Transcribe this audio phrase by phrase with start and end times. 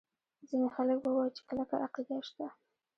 [0.47, 2.47] ځیني خلک به ووایي چې کلکه عقیده شته.